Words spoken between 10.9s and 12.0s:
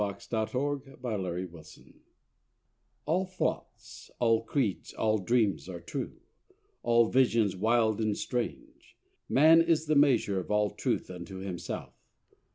Unto himself.